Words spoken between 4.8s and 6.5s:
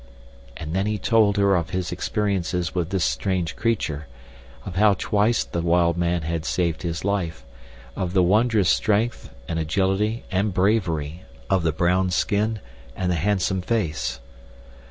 twice the wild man had